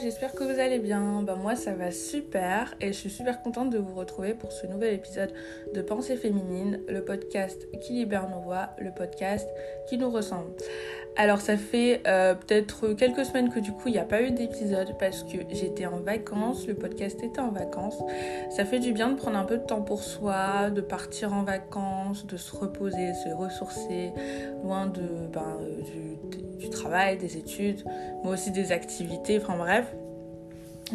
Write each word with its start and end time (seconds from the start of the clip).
J'espère 0.00 0.34
que 0.34 0.44
vous 0.44 0.60
allez 0.60 0.78
bien. 0.78 1.22
Ben 1.22 1.34
moi 1.34 1.56
ça 1.56 1.74
va 1.74 1.90
super 1.90 2.74
et 2.80 2.88
je 2.88 2.92
suis 2.92 3.10
super 3.10 3.42
contente 3.42 3.70
de 3.70 3.78
vous 3.78 3.94
retrouver 3.94 4.34
pour 4.34 4.52
ce 4.52 4.68
nouvel 4.68 4.94
épisode 4.94 5.32
de 5.74 5.82
Pensée 5.82 6.16
féminine, 6.16 6.80
le 6.88 7.04
podcast 7.04 7.66
qui 7.80 7.94
libère 7.94 8.28
nos 8.28 8.40
voix, 8.40 8.70
le 8.78 8.92
podcast 8.92 9.48
qui 9.88 9.98
nous 9.98 10.10
ressemble. 10.10 10.52
Alors 11.16 11.40
ça 11.40 11.58
fait 11.58 12.02
euh, 12.06 12.34
peut-être 12.34 12.94
quelques 12.94 13.26
semaines 13.26 13.50
que 13.50 13.60
du 13.60 13.72
coup 13.72 13.88
il 13.88 13.92
n'y 13.92 13.98
a 13.98 14.04
pas 14.04 14.22
eu 14.22 14.30
d'épisode 14.30 14.96
parce 14.98 15.22
que 15.24 15.38
j'étais 15.50 15.84
en 15.84 15.98
vacances, 15.98 16.66
le 16.66 16.74
podcast 16.74 17.22
était 17.22 17.40
en 17.40 17.50
vacances. 17.50 18.02
Ça 18.50 18.64
fait 18.64 18.78
du 18.78 18.92
bien 18.92 19.10
de 19.10 19.16
prendre 19.16 19.36
un 19.36 19.44
peu 19.44 19.58
de 19.58 19.64
temps 19.64 19.82
pour 19.82 20.02
soi, 20.02 20.70
de 20.70 20.80
partir 20.80 21.34
en 21.34 21.42
vacances, 21.42 22.26
de 22.26 22.38
se 22.38 22.56
reposer, 22.56 23.12
se 23.12 23.28
ressourcer, 23.28 24.12
loin 24.64 24.86
ben, 24.86 25.58
du, 25.84 26.56
du 26.58 26.70
travail, 26.70 27.18
des 27.18 27.36
études, 27.36 27.84
mais 28.24 28.30
aussi 28.30 28.50
des 28.50 28.72
activités 28.72 29.38
enfin 29.38 29.56
bref. 29.56 29.94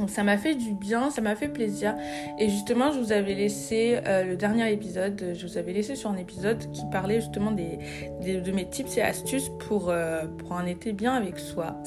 Ça 0.08 0.24
m'a 0.24 0.38
fait 0.38 0.56
du 0.56 0.74
bien, 0.74 1.10
ça 1.10 1.22
m'a 1.22 1.36
fait 1.36 1.48
plaisir. 1.48 1.96
Et 2.40 2.50
justement, 2.50 2.92
je 2.92 3.00
vous 3.00 3.12
avais 3.12 3.34
laissé 3.34 4.00
euh, 4.06 4.24
le 4.24 4.36
dernier 4.36 4.72
épisode, 4.72 5.34
je 5.34 5.48
vous 5.48 5.58
avais 5.58 5.74
laissé 5.74 5.96
sur 5.96 6.10
un 6.10 6.18
épisode 6.18 6.60
qui 6.72 6.84
parlait 6.92 7.20
justement 7.20 7.52
des, 7.52 7.80
de 8.22 8.52
mes 8.52 8.70
tips 8.70 8.98
et 8.98 9.02
astuces 9.02 9.50
pour, 9.68 9.90
euh, 9.90 10.26
pour 10.38 10.54
un 10.54 10.66
été 10.66 10.94
bien 10.94 11.14
avec 11.14 11.40
soi. 11.40 11.82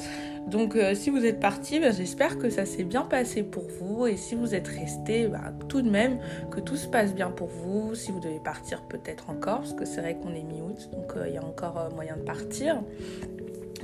Donc 0.46 0.74
euh, 0.74 0.94
si 0.94 1.10
vous 1.10 1.24
êtes 1.24 1.38
parti, 1.38 1.78
ben, 1.78 1.92
j'espère 1.92 2.38
que 2.38 2.50
ça 2.50 2.64
s'est 2.64 2.84
bien 2.84 3.02
passé 3.02 3.42
pour 3.42 3.64
vous. 3.80 4.06
Et 4.06 4.16
si 4.16 4.34
vous 4.34 4.54
êtes 4.54 4.68
resté, 4.68 5.28
ben, 5.28 5.52
tout 5.68 5.82
de 5.82 5.90
même, 5.90 6.18
que 6.50 6.60
tout 6.60 6.76
se 6.76 6.88
passe 6.88 7.14
bien 7.14 7.30
pour 7.30 7.48
vous. 7.48 7.94
Si 7.94 8.10
vous 8.10 8.20
devez 8.20 8.40
partir 8.40 8.82
peut-être 8.82 9.30
encore, 9.30 9.60
parce 9.60 9.74
que 9.74 9.84
c'est 9.84 10.00
vrai 10.00 10.16
qu'on 10.16 10.34
est 10.34 10.42
mi-août, 10.42 10.90
donc 10.92 11.12
il 11.26 11.34
y 11.34 11.38
a 11.38 11.44
encore 11.44 11.90
moyen 11.94 12.16
de 12.16 12.22
partir. 12.22 12.82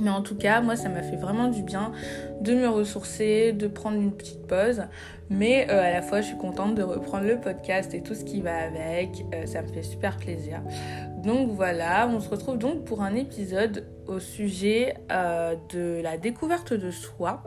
Mais 0.00 0.10
en 0.10 0.22
tout 0.22 0.36
cas, 0.36 0.60
moi, 0.60 0.76
ça 0.76 0.88
m'a 0.88 1.02
fait 1.02 1.16
vraiment 1.16 1.48
du 1.48 1.62
bien 1.62 1.92
de 2.40 2.54
me 2.54 2.68
ressourcer, 2.68 3.52
de 3.52 3.66
prendre 3.66 3.96
une 3.96 4.12
petite 4.12 4.46
pause. 4.46 4.82
Mais 5.30 5.66
euh, 5.70 5.82
à 5.82 5.90
la 5.90 6.02
fois, 6.02 6.20
je 6.20 6.28
suis 6.28 6.36
contente 6.36 6.74
de 6.74 6.82
reprendre 6.82 7.26
le 7.26 7.40
podcast 7.40 7.94
et 7.94 8.02
tout 8.02 8.14
ce 8.14 8.24
qui 8.24 8.40
va 8.40 8.56
avec. 8.56 9.24
Euh, 9.34 9.46
ça 9.46 9.62
me 9.62 9.68
fait 9.68 9.82
super 9.82 10.16
plaisir. 10.16 10.62
Donc 11.22 11.50
voilà, 11.50 12.08
on 12.08 12.20
se 12.20 12.28
retrouve 12.28 12.58
donc 12.58 12.84
pour 12.84 13.02
un 13.02 13.14
épisode 13.14 13.86
au 14.06 14.20
sujet 14.20 14.94
euh, 15.10 15.54
de 15.72 16.00
la 16.02 16.16
découverte 16.16 16.72
de 16.72 16.90
soi. 16.90 17.42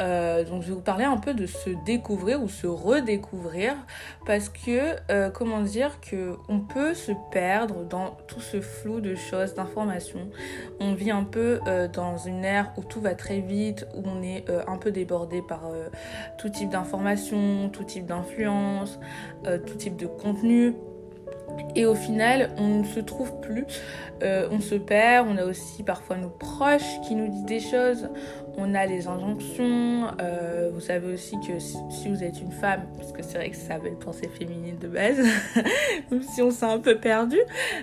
Euh, 0.00 0.44
donc 0.44 0.62
je 0.62 0.68
vais 0.68 0.74
vous 0.74 0.80
parler 0.80 1.04
un 1.04 1.18
peu 1.18 1.34
de 1.34 1.46
se 1.46 1.70
découvrir 1.84 2.42
ou 2.42 2.48
se 2.48 2.66
redécouvrir 2.66 3.74
parce 4.26 4.48
que 4.48 4.96
euh, 5.10 5.30
comment 5.30 5.60
dire 5.60 6.00
que 6.00 6.36
on 6.48 6.60
peut 6.60 6.94
se 6.94 7.12
perdre 7.30 7.84
dans 7.84 8.16
tout 8.26 8.40
ce 8.40 8.60
flou 8.60 9.00
de 9.00 9.14
choses, 9.14 9.54
d'informations. 9.54 10.30
On 10.80 10.94
vit 10.94 11.10
un 11.10 11.24
peu 11.24 11.60
euh, 11.66 11.88
dans 11.88 12.16
une 12.16 12.44
ère 12.44 12.72
où 12.76 12.84
tout 12.84 13.00
va 13.00 13.14
très 13.14 13.40
vite, 13.40 13.86
où 13.94 14.02
on 14.06 14.22
est 14.22 14.44
un 14.66 14.76
peu 14.76 14.90
débordé 14.90 15.42
par 15.42 15.62
tout 16.38 16.48
type 16.48 16.70
d'informations, 16.70 17.68
tout 17.70 17.84
type 17.84 18.06
d'influence, 18.06 18.98
tout 19.44 19.74
type 19.74 19.96
de 19.96 20.06
contenu. 20.06 20.74
Et 21.76 21.86
au 21.86 21.94
final, 21.94 22.50
on 22.58 22.80
ne 22.80 22.84
se 22.84 23.00
trouve 23.00 23.40
plus, 23.40 23.64
on 24.22 24.60
se 24.60 24.74
perd, 24.74 25.28
on 25.28 25.36
a 25.36 25.44
aussi 25.44 25.82
parfois 25.82 26.16
nos 26.16 26.28
proches 26.28 27.00
qui 27.06 27.14
nous 27.14 27.28
disent 27.28 27.44
des 27.44 27.60
choses, 27.60 28.08
on 28.56 28.74
a 28.74 28.86
les 28.86 29.08
injonctions. 29.08 30.08
Euh, 30.20 30.70
vous 30.72 30.80
savez 30.80 31.12
aussi 31.12 31.36
que 31.40 31.58
si 31.58 32.08
vous 32.08 32.22
êtes 32.22 32.40
une 32.40 32.52
femme, 32.52 32.82
parce 32.96 33.12
que 33.12 33.22
c'est 33.22 33.38
vrai 33.38 33.50
que 33.50 33.56
ça 33.56 33.78
veut 33.78 33.88
une 33.88 33.98
pensée 33.98 34.28
féminine 34.28 34.78
de 34.78 34.88
base, 34.88 35.18
même 36.10 36.22
si 36.22 36.42
on 36.42 36.50
s'est 36.50 36.66
un 36.66 36.78
peu 36.78 36.96
perdu, 36.96 37.38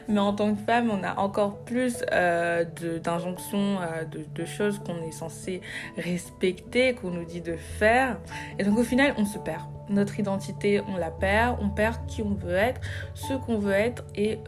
mais 0.08 0.19
en 0.19 0.34
tant 0.34 0.53
que 0.53 0.62
femme, 0.62 0.90
on 0.92 1.03
a 1.03 1.16
encore 1.19 1.58
plus 1.66 2.03
euh, 2.12 2.63
d'injonctions, 3.03 3.80
euh, 3.81 4.03
de, 4.06 4.46
choses 4.46 4.80
qu'on 4.80 5.03
est 5.03 5.12
censé 5.12 5.62
respecter, 5.97 6.94
qu'on 6.94 7.12
nous 7.12 7.25
dit 7.25 7.42
de 7.42 7.56
faire. 7.56 8.18
Et 8.59 8.63
donc 8.63 8.78
au 8.78 8.84
final, 8.84 9.13
on 9.18 9.25
se 9.25 9.38
perd. 9.38 9.77
Notre 9.90 10.20
identité, 10.20 10.81
on 10.88 10.98
la 10.98 11.12
perd, 11.12 11.58
on 11.62 11.70
perd 11.70 12.06
qui 12.08 12.22
on 12.22 12.34
veut 12.34 12.56
être, 12.56 12.81
ce 13.14 13.34
qu'on 13.34 13.58
veut 13.58 13.74
être 13.74 14.03
et 14.16 14.40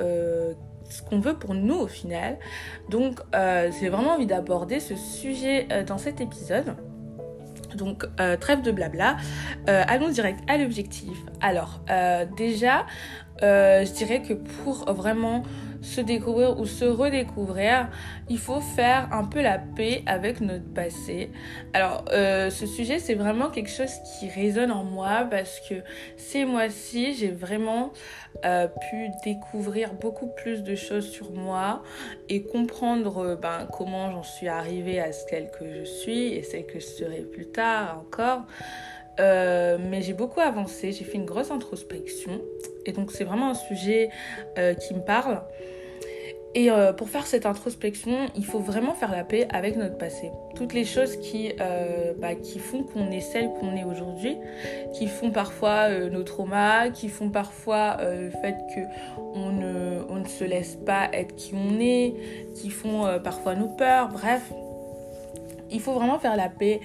ce 0.89 1.01
qu'on 1.03 1.19
veut 1.19 1.35
pour 1.35 1.53
nous 1.53 1.75
au 1.75 1.87
final. 1.87 2.37
Donc 2.89 3.21
euh, 3.35 3.71
j'ai 3.79 3.89
vraiment 3.89 4.11
envie 4.11 4.25
d'aborder 4.25 4.79
ce 4.79 4.95
sujet 4.95 5.67
euh, 5.71 5.83
dans 5.83 5.97
cet 5.97 6.19
épisode. 6.19 6.75
Donc 7.75 8.05
euh, 8.19 8.35
trêve 8.35 8.63
de 8.63 8.71
blabla, 8.71 9.17
allons 9.67 10.09
direct 10.09 10.39
à 10.49 10.57
l'objectif. 10.57 11.17
Alors 11.39 11.81
déjà, 12.35 12.87
je 13.41 13.93
dirais 13.93 14.23
que 14.23 14.33
pour 14.33 14.91
vraiment 14.91 15.43
se 15.81 16.01
découvrir 16.01 16.59
ou 16.59 16.65
se 16.65 16.85
redécouvrir, 16.85 17.89
il 18.29 18.37
faut 18.37 18.59
faire 18.59 19.09
un 19.11 19.25
peu 19.25 19.41
la 19.41 19.57
paix 19.57 20.03
avec 20.05 20.41
notre 20.41 20.71
passé. 20.73 21.31
Alors, 21.73 22.05
euh, 22.11 22.49
ce 22.49 22.65
sujet, 22.65 22.99
c'est 22.99 23.15
vraiment 23.15 23.49
quelque 23.49 23.69
chose 23.69 23.91
qui 24.03 24.29
résonne 24.29 24.71
en 24.71 24.83
moi 24.83 25.27
parce 25.29 25.59
que 25.61 25.75
ces 26.17 26.45
mois-ci, 26.45 27.13
j'ai 27.13 27.31
vraiment 27.31 27.91
euh, 28.45 28.67
pu 28.67 29.09
découvrir 29.23 29.93
beaucoup 29.93 30.27
plus 30.27 30.63
de 30.63 30.75
choses 30.75 31.09
sur 31.09 31.31
moi 31.31 31.83
et 32.27 32.43
comprendre 32.43 33.17
euh, 33.19 33.35
ben, 33.35 33.67
comment 33.71 34.11
j'en 34.11 34.23
suis 34.23 34.47
arrivée 34.47 34.99
à 34.99 35.11
celle 35.11 35.49
que 35.51 35.65
je 35.73 35.83
suis 35.83 36.33
et 36.33 36.43
celle 36.43 36.65
que 36.65 36.79
je 36.79 36.85
serai 36.85 37.21
plus 37.21 37.47
tard 37.47 38.03
encore. 38.05 38.43
Mais 39.19 40.01
j'ai 40.01 40.13
beaucoup 40.13 40.39
avancé, 40.39 40.91
j'ai 40.91 41.03
fait 41.03 41.17
une 41.17 41.25
grosse 41.25 41.51
introspection 41.51 42.41
et 42.85 42.91
donc 42.91 43.11
c'est 43.11 43.23
vraiment 43.23 43.49
un 43.49 43.53
sujet 43.53 44.09
qui 44.55 44.93
me 44.93 45.01
parle. 45.01 45.41
Et 46.55 46.71
euh, 46.71 46.93
pour 46.93 47.09
faire 47.09 47.27
cette 47.27 47.45
introspection, 47.45 48.25
il 48.35 48.43
faut 48.43 48.59
vraiment 48.59 48.95
faire 48.95 49.11
la 49.11 49.23
paix 49.23 49.47
avec 49.51 49.75
notre 49.77 49.97
passé. 49.97 50.31
Toutes 50.55 50.73
les 50.73 50.83
choses 50.83 51.15
qui, 51.17 51.51
euh, 51.59 52.13
bah, 52.19 52.33
qui 52.33 52.57
font 52.57 52.83
qu'on 52.83 53.11
est 53.11 53.21
celle 53.21 53.49
qu'on 53.59 53.75
est 53.75 53.83
aujourd'hui, 53.83 54.35
qui 54.93 55.07
font 55.07 55.29
parfois 55.29 55.89
euh, 55.89 56.09
nos 56.09 56.23
traumas, 56.23 56.89
qui 56.89 57.07
font 57.07 57.29
parfois 57.29 57.97
le 58.01 58.31
fait 58.31 58.55
qu'on 58.73 59.51
ne, 59.51 60.01
on 60.09 60.15
ne 60.15 60.27
se 60.27 60.43
laisse 60.43 60.75
pas 60.75 61.09
être 61.13 61.35
qui 61.35 61.53
on 61.53 61.79
est, 61.79 62.15
qui 62.55 62.71
font 62.71 63.19
parfois 63.23 63.53
nos 63.53 63.67
peurs, 63.67 64.09
bref. 64.09 64.51
Il 65.71 65.79
faut 65.79 65.93
vraiment 65.93 66.19
faire 66.19 66.35
la 66.35 66.49
paix 66.49 66.81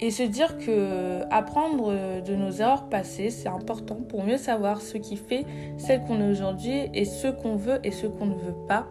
et 0.00 0.10
se 0.10 0.22
dire 0.22 0.58
que 0.58 1.22
apprendre 1.30 1.92
de 2.22 2.34
nos 2.34 2.50
erreurs 2.50 2.88
passées, 2.88 3.30
c'est 3.30 3.48
important 3.48 3.96
pour 4.08 4.24
mieux 4.24 4.36
savoir 4.36 4.80
ce 4.80 4.96
qui 4.96 5.16
fait 5.16 5.44
celle 5.76 6.02
qu'on 6.02 6.20
est 6.20 6.30
aujourd'hui 6.30 6.88
et 6.94 7.04
ce 7.04 7.28
qu'on 7.28 7.56
veut 7.56 7.80
et 7.84 7.90
ce 7.90 8.06
qu'on 8.06 8.26
ne 8.26 8.36
veut 8.36 8.56
pas. 8.66 8.88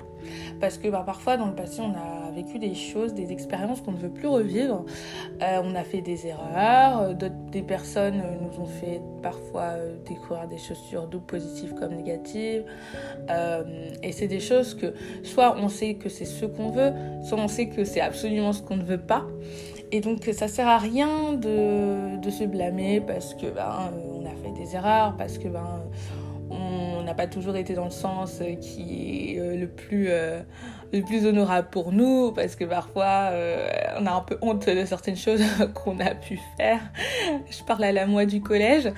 Parce 0.60 0.78
que 0.78 0.88
bah, 0.90 1.04
parfois, 1.06 1.38
dans 1.38 1.48
le 1.48 1.56
passé, 1.56 1.82
on 1.82 1.92
a 1.92 2.17
vécu 2.38 2.60
des 2.60 2.76
choses, 2.76 3.14
des 3.14 3.32
expériences 3.32 3.82
qu'on 3.82 3.94
ne 3.94 3.98
veut 3.98 4.12
plus 4.12 4.28
revivre. 4.28 4.86
Euh, 5.42 5.62
on 5.64 5.74
a 5.74 5.84
fait 5.84 6.02
des 6.02 6.28
erreurs, 6.28 7.02
euh, 7.02 7.30
des 7.52 7.64
personnes 7.64 8.22
euh, 8.24 8.36
nous 8.42 8.62
ont 8.62 8.68
fait 8.68 9.02
parfois 9.24 9.72
découvrir 10.06 10.48
des 10.48 10.60
choses 10.60 10.78
sur 10.90 11.10
nous, 11.10 11.20
positives 11.20 11.74
comme 11.74 11.96
négatives. 11.96 12.64
et 14.04 14.12
c'est 14.12 14.28
des 14.28 14.40
choses 14.40 14.76
que 14.76 14.94
soit 15.24 15.56
on 15.58 15.68
sait 15.68 15.96
que 15.96 16.10
c'est 16.10 16.26
ce 16.26 16.46
qu'on 16.46 16.70
veut, 16.70 16.92
soit 17.24 17.40
on 17.40 17.48
sait 17.48 17.68
que 17.68 17.84
c'est 17.84 18.02
absolument 18.02 18.54
ce 18.54 18.62
qu'on 18.62 18.78
ne 18.78 18.84
veut 18.94 19.06
pas. 19.16 19.26
Et 19.92 20.00
donc 20.02 20.30
ça 20.34 20.48
sert 20.48 20.68
à 20.68 20.78
rien 20.78 21.34
de, 21.34 22.20
de 22.20 22.30
se 22.30 22.44
blâmer 22.44 23.02
parce 23.02 23.34
que 23.34 23.48
ben, 23.48 23.92
on 24.14 24.26
a 24.26 24.36
fait 24.44 24.54
des 24.62 24.76
erreurs, 24.76 25.16
parce 25.18 25.38
que 25.38 25.48
ben, 25.48 25.82
on 26.50 26.97
n'a 27.08 27.14
pas 27.14 27.28
toujours 27.28 27.56
été 27.56 27.74
dans 27.74 27.86
le 27.86 27.92
sens 27.92 28.42
qui 28.62 29.34
est 29.34 29.40
euh, 29.40 29.56
le 29.56 29.68
plus, 29.68 30.08
euh, 30.10 30.42
le 30.92 31.02
plus 31.02 31.26
honorable 31.26 31.70
pour 31.72 31.94
nous, 31.94 32.34
parce 32.34 32.56
que 32.56 32.66
parfois 32.66 33.30
euh, 33.32 33.70
on 33.98 34.06
a 34.06 34.12
un 34.12 34.22
peu 34.22 34.38
honte 34.42 34.68
de 34.68 34.86
certaines 34.86 35.16
choses 35.16 35.42
qu'on 35.74 36.00
a 36.00 36.14
pu 36.14 36.38
faire. 36.58 36.82
Je 37.50 37.64
parle 37.64 37.86
à 37.86 37.92
la 37.94 38.06
moi 38.08 38.26
du 38.26 38.42
collège, 38.42 38.92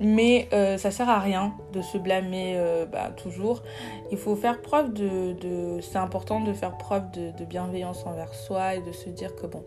mais 0.00 0.48
ça 0.50 0.90
sert 0.90 1.08
à 1.08 1.18
rien 1.18 1.54
de 1.72 1.80
se 1.80 1.96
blâmer 1.96 2.60
bah, 2.92 3.10
toujours. 3.16 3.62
Il 4.10 4.18
faut 4.18 4.36
faire 4.36 4.60
preuve 4.60 4.92
de, 4.92 5.80
c'est 5.80 5.98
important 5.98 6.40
de 6.40 6.52
faire 6.52 6.76
preuve 6.76 7.10
de, 7.12 7.44
bienveillance 7.44 8.04
envers 8.06 8.34
soi 8.34 8.74
et 8.74 8.80
de 8.80 8.92
se 8.92 9.08
dire 9.08 9.34
que 9.34 9.46
bon, 9.46 9.64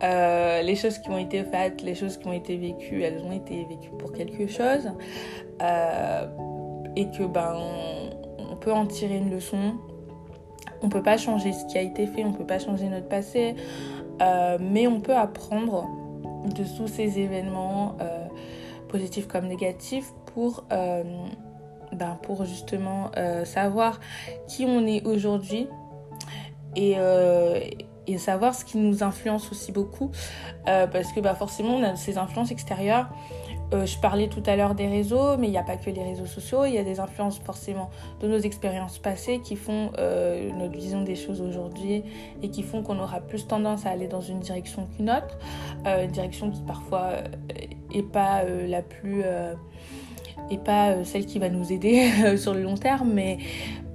les 0.00 0.76
choses 0.76 0.98
qui 0.98 1.10
ont 1.10 1.18
été 1.18 1.44
faites, 1.44 1.82
les 1.82 1.94
choses 1.94 2.16
qui 2.16 2.26
ont 2.26 2.32
été 2.32 2.56
vécues, 2.56 3.02
elles 3.02 3.22
ont 3.22 3.32
été 3.32 3.66
vécues 3.68 3.92
pour 3.98 4.12
quelque 4.12 4.46
chose 4.46 4.90
et 6.96 7.08
que 7.10 7.24
ben 7.24 7.54
on 8.50 8.56
peut 8.56 8.72
en 8.72 8.86
tirer 8.86 9.16
une 9.16 9.30
leçon. 9.30 9.74
On 10.82 10.88
peut 10.88 11.02
pas 11.02 11.16
changer 11.16 11.52
ce 11.52 11.64
qui 11.66 11.78
a 11.78 11.82
été 11.82 12.06
fait, 12.06 12.24
on 12.24 12.32
peut 12.32 12.46
pas 12.46 12.58
changer 12.58 12.88
notre 12.88 13.08
passé, 13.08 13.54
euh, 14.20 14.58
mais 14.60 14.86
on 14.86 15.00
peut 15.00 15.16
apprendre 15.16 15.88
de 16.54 16.64
tous 16.76 16.88
ces 16.88 17.18
événements 17.18 17.96
euh, 18.00 18.26
positifs 18.88 19.26
comme 19.26 19.46
négatifs 19.46 20.12
pour 20.34 20.64
euh, 20.72 21.02
ben, 21.92 22.18
pour 22.22 22.44
justement 22.44 23.10
savoir 23.44 24.00
qui 24.48 24.64
on 24.64 24.86
est 24.86 25.06
aujourd'hui 25.06 25.68
et, 26.74 26.96
et 28.06 28.18
savoir 28.18 28.54
ce 28.54 28.64
qui 28.64 28.76
nous 28.76 29.02
influence 29.02 29.50
aussi 29.50 29.72
beaucoup 29.72 30.10
parce 30.64 31.12
que 31.12 31.20
bah, 31.20 31.34
forcément 31.34 31.76
on 31.76 31.82
a 31.82 31.96
ces 31.96 32.18
influences 32.18 32.50
extérieures 32.50 33.08
je 33.72 33.98
parlais 33.98 34.28
tout 34.28 34.42
à 34.46 34.56
l'heure 34.56 34.74
des 34.74 34.86
réseaux, 34.86 35.36
mais 35.36 35.48
il 35.48 35.50
n'y 35.50 35.58
a 35.58 35.62
pas 35.62 35.76
que 35.76 35.90
les 35.90 36.02
réseaux 36.02 36.26
sociaux, 36.26 36.64
il 36.64 36.74
y 36.74 36.78
a 36.78 36.84
des 36.84 37.00
influences 37.00 37.38
forcément 37.38 37.90
de 38.20 38.28
nos 38.28 38.38
expériences 38.38 38.98
passées 38.98 39.40
qui 39.40 39.56
font 39.56 39.90
notre 40.58 40.74
vision 40.74 41.02
des 41.02 41.16
choses 41.16 41.40
aujourd'hui 41.40 42.02
et 42.42 42.48
qui 42.48 42.62
font 42.62 42.82
qu'on 42.82 42.98
aura 42.98 43.20
plus 43.20 43.46
tendance 43.46 43.86
à 43.86 43.90
aller 43.90 44.08
dans 44.08 44.20
une 44.20 44.40
direction 44.40 44.86
qu'une 44.96 45.10
autre, 45.10 45.38
une 45.84 46.10
direction 46.10 46.50
qui 46.50 46.62
parfois 46.62 47.10
n'est 47.94 48.02
pas 48.02 48.44
la 48.44 48.82
plus 48.82 49.24
et 50.50 50.58
pas 50.58 50.90
euh, 50.90 51.04
celle 51.04 51.26
qui 51.26 51.38
va 51.38 51.48
nous 51.48 51.72
aider 51.72 52.10
euh, 52.24 52.36
sur 52.36 52.54
le 52.54 52.62
long 52.62 52.76
terme. 52.76 53.10
Mais 53.12 53.38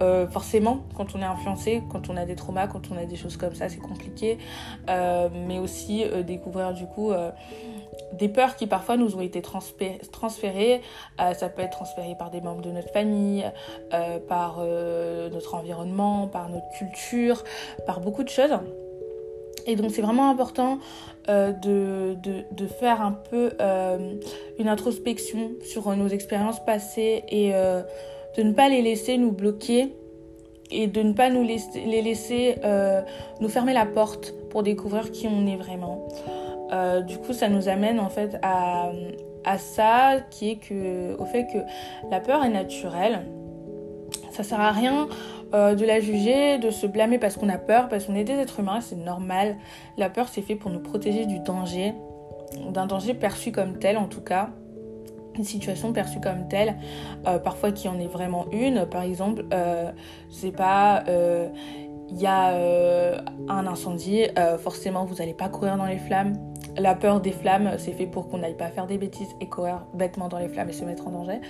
euh, 0.02 0.28
forcément, 0.28 0.86
quand 0.96 1.16
on 1.16 1.20
est 1.20 1.26
influencé, 1.26 1.82
quand 1.90 2.10
on 2.10 2.18
a 2.18 2.26
des 2.26 2.36
traumas, 2.36 2.68
quand 2.68 2.92
on 2.92 2.98
a 2.98 3.06
des 3.06 3.16
choses 3.16 3.38
comme 3.38 3.56
ça, 3.56 3.70
c'est 3.70 3.80
compliqué. 3.80 4.38
mais 4.88 5.60
aussi 5.60 6.04
découvrir 6.26 6.74
du 6.74 6.86
coup 6.86 7.12
des 8.14 8.30
peurs 8.30 8.56
qui 8.56 8.68
parfois 8.68 8.98
nous 8.98 9.16
ont 9.16 9.22
été 9.22 9.42
transférées. 9.42 10.82
ça 11.18 11.50
peut 11.50 11.62
être 11.62 11.72
transféré 11.72 12.16
par 12.18 12.30
des 12.30 12.42
membres 12.42 12.62
de 12.62 12.72
notre 12.72 12.92
famille, 12.92 13.44
par 14.28 14.60
notre 14.62 15.56
environnement, 15.56 16.28
par 16.28 16.50
notre 16.50 16.70
culture, 16.78 17.44
par 17.86 18.00
beaucoup 18.00 18.24
de 18.24 18.30
choses. 18.30 18.60
Et 19.68 19.76
donc 19.76 19.92
c'est 19.92 20.02
vraiment 20.02 20.30
important 20.30 20.80
euh, 21.30 21.52
de, 21.52 22.16
de, 22.52 22.68
faire 22.68 23.02
un 23.02 23.12
peu 23.12 23.52
euh, 23.62 24.16
une 24.58 24.68
introspection 24.68 25.52
sur 25.64 25.96
nos 25.96 26.08
expériences 26.08 26.64
passées 26.66 27.24
et 27.30 27.54
euh, 27.54 27.82
de 28.38 28.44
ne 28.44 28.54
pas 28.54 28.70
les 28.70 28.82
laisser 28.82 29.18
nous 29.18 29.32
bloquer 29.32 29.94
et 30.72 30.88
de 30.88 31.02
ne 31.02 31.14
pas 31.14 31.30
nous 31.30 31.44
les 31.44 32.02
laisser 32.02 32.56
nous 33.42 33.50
fermer 33.50 33.74
la 33.74 33.86
porte 33.86 34.34
pour 34.50 34.64
découvrir 34.64 35.12
qui 35.12 35.28
on 35.28 35.46
est 35.46 35.58
vraiment. 35.58 36.08
Du 37.08 37.18
coup, 37.18 37.34
ça 37.34 37.50
nous 37.50 37.68
amène 37.70 38.00
en 38.00 38.10
fait 38.10 38.38
à, 38.42 38.92
à 39.46 39.58
ça 39.58 40.18
qui 40.30 40.52
est 40.52 40.56
que, 40.58 41.18
au 41.18 41.26
fait 41.26 41.48
que 41.48 41.60
la 42.10 42.20
peur 42.20 42.44
est 42.44 42.50
naturelle. 42.50 43.26
Ça 44.32 44.44
sert 44.44 44.60
à 44.60 44.72
rien 44.72 45.08
euh, 45.54 45.76
de 45.76 45.86
la 45.86 46.00
juger, 46.00 46.58
de 46.58 46.70
se 46.70 46.88
blâmer 46.88 47.18
parce 47.18 47.36
qu'on 47.36 47.50
a 47.50 47.58
peur, 47.58 47.90
parce 47.90 48.06
qu'on 48.06 48.16
est 48.16 48.24
des 48.24 48.34
êtres 48.34 48.60
humains, 48.60 48.82
c'est 48.82 48.96
normal. 48.96 49.58
La 49.98 50.10
peur, 50.10 50.28
c'est 50.30 50.42
fait 50.42 50.56
pour 50.56 50.72
nous 50.72 50.80
protéger 50.80 51.26
du 51.26 51.40
danger, 51.40 51.94
d'un 52.70 52.86
danger 52.86 53.14
perçu 53.14 53.52
comme 53.52 53.78
tel 53.78 53.98
en 53.98 54.08
tout 54.08 54.22
cas 54.22 54.50
une 55.38 55.46
situation 55.46 55.94
perçue 55.94 56.20
comme 56.20 56.50
telle, 56.50 56.76
euh, 57.26 57.40
parfois 57.40 57.72
qui 57.72 57.88
en 57.88 57.98
est 58.02 58.08
vraiment 58.08 58.48
une. 58.52 58.86
Par 58.86 59.02
exemple, 59.04 59.46
euh, 59.54 59.90
c'est 60.30 60.52
pas, 60.52 61.06
il 61.08 62.20
y 62.20 62.28
a 62.28 62.54
un 63.48 63.66
incendie, 63.66 64.24
forcément 64.60 65.06
vous 65.06 65.16
n'allez 65.16 65.34
pas 65.34 65.48
courir 65.48 65.78
dans 65.78 65.86
les 65.86 66.00
flammes, 66.00 66.34
la 66.78 66.96
peur 66.96 67.22
des 67.22 67.32
flammes, 67.32 67.72
c'est 67.78 67.92
fait 67.92 68.06
pour 68.06 68.30
qu'on 68.30 68.40
n'aille 68.40 68.58
pas 68.58 68.70
faire 68.70 68.88
des 68.88 68.98
bêtises 68.98 69.30
et 69.40 69.48
courir 69.48 69.86
bêtement 69.94 70.28
dans 70.28 70.40
les 70.40 70.48
flammes 70.48 70.70
et 70.70 70.74
se 70.74 70.86
mettre 70.86 71.08
en 71.08 71.12
danger. 71.12 71.42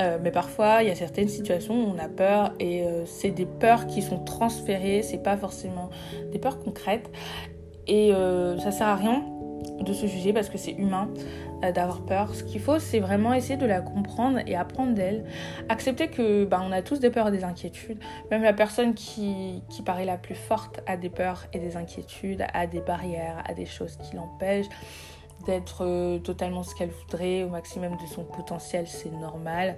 Euh, 0.00 0.18
mais 0.22 0.30
parfois, 0.30 0.82
il 0.82 0.88
y 0.88 0.90
a 0.90 0.94
certaines 0.94 1.28
situations 1.28 1.74
où 1.74 1.94
on 1.94 1.98
a 1.98 2.08
peur 2.08 2.52
et 2.60 2.82
euh, 2.82 3.04
c'est 3.06 3.30
des 3.30 3.46
peurs 3.46 3.86
qui 3.86 4.02
sont 4.02 4.18
transférées, 4.18 5.02
c'est 5.02 5.22
pas 5.22 5.36
forcément 5.36 5.90
des 6.32 6.38
peurs 6.38 6.58
concrètes. 6.58 7.10
Et 7.86 8.14
euh, 8.14 8.58
ça 8.58 8.70
sert 8.70 8.86
à 8.86 8.96
rien 8.96 9.24
de 9.80 9.92
se 9.92 10.06
juger 10.06 10.32
parce 10.32 10.48
que 10.48 10.58
c'est 10.58 10.72
humain 10.72 11.08
d'avoir 11.72 12.02
peur. 12.02 12.34
Ce 12.34 12.44
qu'il 12.44 12.60
faut, 12.60 12.78
c'est 12.78 13.00
vraiment 13.00 13.32
essayer 13.32 13.56
de 13.56 13.66
la 13.66 13.80
comprendre 13.80 14.40
et 14.46 14.56
apprendre 14.56 14.94
d'elle. 14.94 15.24
Accepter 15.68 16.08
que 16.08 16.44
bah, 16.44 16.60
on 16.62 16.72
a 16.72 16.82
tous 16.82 17.00
des 17.00 17.10
peurs 17.10 17.28
et 17.28 17.30
des 17.30 17.44
inquiétudes. 17.44 17.98
Même 18.30 18.42
la 18.42 18.52
personne 18.52 18.94
qui, 18.94 19.62
qui 19.70 19.82
paraît 19.82 20.04
la 20.04 20.18
plus 20.18 20.34
forte 20.34 20.80
a 20.86 20.96
des 20.96 21.10
peurs 21.10 21.46
et 21.52 21.58
des 21.58 21.76
inquiétudes, 21.76 22.44
a 22.52 22.66
des 22.66 22.80
barrières, 22.80 23.42
a 23.48 23.54
des 23.54 23.66
choses 23.66 23.96
qui 23.96 24.16
l'empêchent 24.16 24.68
d'être 25.46 25.84
euh, 25.84 26.18
totalement 26.18 26.62
ce 26.62 26.74
qu'elle 26.74 26.90
voudrait 26.90 27.42
au 27.42 27.48
maximum 27.48 27.92
de 27.96 28.06
son 28.06 28.24
potentiel, 28.24 28.86
c'est 28.86 29.12
normal. 29.12 29.76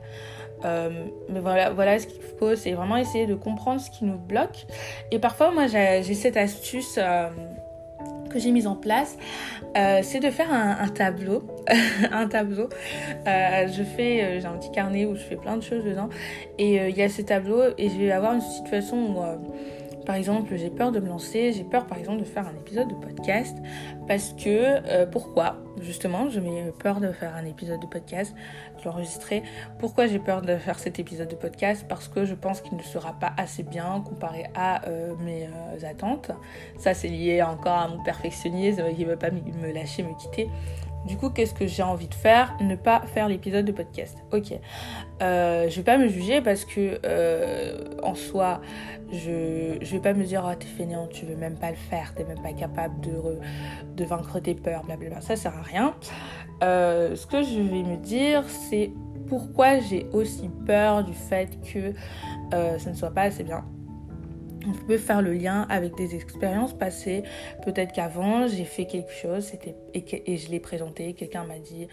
Euh, 0.65 1.07
mais 1.29 1.41
voilà, 1.41 1.71
voilà 1.71 1.99
ce 1.99 2.07
qu'il 2.07 2.23
faut, 2.23 2.55
c'est 2.57 2.73
vraiment 2.73 2.97
essayer 2.97 3.27
de 3.27 3.35
comprendre 3.35 3.81
ce 3.81 3.91
qui 3.91 4.05
nous 4.05 4.19
bloque. 4.19 4.67
Et 5.11 5.19
parfois, 5.19 5.51
moi, 5.51 5.67
j'ai 5.67 6.15
cette 6.15 6.37
astuce 6.37 6.99
que 8.37 8.43
j'ai 8.43 8.53
mise 8.53 8.67
en 8.67 8.77
place, 8.77 9.17
euh, 9.77 10.01
c'est 10.03 10.21
de 10.21 10.31
faire 10.31 10.53
un, 10.53 10.89
tableau. 10.89 11.43
un 12.13 12.29
tableau. 12.29 12.69
Euh, 13.27 13.69
je 13.69 13.83
fais, 13.83 14.23
euh, 14.23 14.41
j'ai 14.41 14.47
un 14.47 14.57
petit 14.57 14.71
carnet 14.71 15.07
où 15.07 15.15
je 15.15 15.23
fais 15.23 15.37
plein 15.37 15.57
de 15.57 15.63
choses 15.63 15.85
dedans. 15.85 16.09
Et 16.59 16.77
il 16.89 16.97
y 16.97 17.03
a 17.03 17.09
ce 17.09 17.23
tableau 17.23 17.63
et 17.79 17.89
je 17.89 17.97
vais 17.97 18.13
avoir 18.13 18.35
une 18.35 18.43
situation 18.43 18.97
où 18.97 19.23
par 20.07 20.15
exemple, 20.15 20.55
j'ai 20.57 20.71
peur 20.71 20.93
de 20.93 21.01
me 21.01 21.09
lancer, 21.09 21.53
j'ai 21.53 21.65
peur 21.65 21.87
par 21.87 21.99
exemple 21.99 22.21
de 22.21 22.25
faire 22.25 22.47
un 22.47 22.57
épisode 22.57 22.89
de 22.89 22.95
podcast 22.95 23.59
parce 24.07 24.33
que 24.35 24.47
euh, 24.89 25.05
pourquoi? 25.05 25.57
Justement, 25.83 26.31
je 26.31 26.41
peur 26.79 27.01
de 27.01 27.11
faire 27.13 27.35
un 27.35 27.45
épisode 27.45 27.81
de 27.81 27.87
podcast, 27.87 28.35
de 28.79 28.85
l'enregistrer. 28.85 29.43
Pourquoi 29.79 30.07
j'ai 30.07 30.21
peur 30.21 30.43
de 30.43 30.57
faire 30.57 30.79
cet 30.79 30.99
épisode 30.99 31.29
de 31.29 31.35
podcast? 31.35 31.85
Parce 31.89 32.09
que 32.09 32.25
je 32.25 32.35
pense 32.35 32.61
qu'il 32.61 32.77
ne 32.77 32.83
sera 32.83 33.13
pas 33.13 33.33
assez 33.37 33.65
bien 33.65 34.03
comparé 34.07 34.45
à 34.55 34.87
euh, 34.89 35.15
mes 35.25 35.45
euh, 35.45 35.91
attentes. 35.91 36.31
Ça, 36.79 36.95
c'est 36.95 37.09
lié 37.09 37.43
encore 37.43 37.77
à 37.77 37.89
mon 37.89 38.03
perfectionnisme 38.03 38.85
qui 38.95 39.05
ne 39.05 39.11
veut 39.11 39.19
pas 39.19 39.31
me 39.31 39.73
lâcher, 39.73 40.03
me 40.03 40.17
quitter. 40.17 40.49
Du 41.07 41.17
coup, 41.17 41.31
qu'est-ce 41.31 41.55
que 41.55 41.67
j'ai 41.67 41.83
envie 41.83 42.09
de 42.09 42.15
faire? 42.15 42.57
Ne 42.61 42.75
pas 42.75 43.01
faire 43.03 43.29
l'épisode 43.29 43.65
de 43.65 43.73
podcast. 43.73 44.19
Ok. 44.33 44.53
Euh, 45.23 45.69
je 45.69 45.77
vais 45.77 45.83
pas 45.83 45.99
me 45.99 46.09
juger 46.09 46.41
parce 46.41 46.65
que 46.65 46.99
euh, 47.05 47.97
en 48.03 48.15
soi, 48.15 48.61
je, 49.13 49.79
je 49.81 49.93
vais 49.93 50.01
pas 50.01 50.15
me 50.15 50.25
dire 50.25 50.47
oh 50.47 50.55
t'es 50.59 50.67
fainéant, 50.67 51.07
tu 51.07 51.25
veux 51.25 51.37
même 51.37 51.57
pas 51.57 51.71
le 51.71 51.77
faire, 51.77 52.13
t'es 52.15 52.25
même 52.25 52.43
pas 52.43 52.53
capable 52.53 53.01
de, 53.01 53.13
de 53.97 54.05
vaincre 54.05 54.41
tes 54.41 54.55
peurs, 54.55 54.85
blablabla. 54.85 55.21
Ça 55.21 55.37
sert 55.37 55.57
à 55.57 55.63
rien. 55.63 55.95
Euh, 56.63 57.15
ce 57.15 57.27
que 57.27 57.43
je 57.43 57.61
vais 57.61 57.83
me 57.83 57.97
dire, 57.97 58.45
c'est 58.49 58.91
pourquoi 59.29 59.81
j'ai 59.81 60.09
aussi 60.13 60.51
peur 60.67 61.05
du 61.05 61.13
fait 61.13 61.59
que 61.63 61.93
euh, 62.55 62.79
ça 62.79 62.91
ne 62.91 62.95
soit 62.95 63.11
pas 63.11 63.23
assez 63.23 63.45
bien 63.45 63.65
on 64.67 64.87
peut 64.87 64.99
faire 64.99 65.23
le 65.23 65.33
lien 65.33 65.67
avec 65.69 65.95
des 65.97 66.15
expériences 66.15 66.73
passées. 66.73 67.23
Peut-être 67.65 67.93
qu'avant, 67.93 68.47
j'ai 68.47 68.65
fait 68.65 68.87
quelque 68.87 69.13
chose 69.13 69.53
et, 69.95 70.33
et 70.33 70.37
je 70.37 70.51
l'ai 70.51 70.61
présenté. 70.61 71.13
Quelqu'un 71.15 71.45
m'a 71.45 71.59
dit 71.59 71.89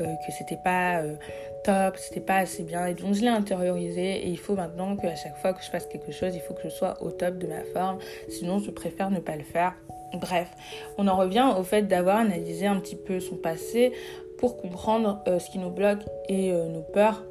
euh, 0.00 0.04
que 0.26 0.32
c'était 0.32 0.58
pas 0.62 1.00
euh, 1.00 1.16
top, 1.64 1.96
c'était 1.96 2.20
pas 2.20 2.36
assez 2.36 2.62
bien. 2.62 2.86
Et 2.86 2.94
donc, 2.94 3.14
je 3.14 3.22
l'ai 3.22 3.28
intériorisé. 3.28 4.26
Et 4.26 4.28
il 4.28 4.38
faut 4.38 4.54
maintenant 4.54 4.96
qu'à 4.96 5.14
chaque 5.16 5.36
fois 5.38 5.52
que 5.52 5.62
je 5.62 5.70
fasse 5.70 5.86
quelque 5.86 6.12
chose, 6.12 6.34
il 6.34 6.40
faut 6.40 6.54
que 6.54 6.62
je 6.64 6.68
sois 6.68 7.02
au 7.02 7.10
top 7.10 7.38
de 7.38 7.46
ma 7.46 7.64
forme. 7.72 7.98
Sinon, 8.28 8.58
je 8.58 8.70
préfère 8.70 9.10
ne 9.10 9.20
pas 9.20 9.36
le 9.36 9.44
faire. 9.44 9.74
Bref, 10.14 10.48
on 10.98 11.06
en 11.06 11.16
revient 11.16 11.54
au 11.56 11.62
fait 11.62 11.82
d'avoir 11.82 12.18
analysé 12.18 12.66
un 12.66 12.80
petit 12.80 12.96
peu 12.96 13.20
son 13.20 13.36
passé 13.36 13.92
pour 14.38 14.56
comprendre 14.56 15.22
euh, 15.28 15.38
ce 15.38 15.50
qui 15.50 15.58
nous 15.58 15.70
bloque 15.70 16.00
et 16.28 16.52
nos 16.52 16.82
peurs. 16.82 17.22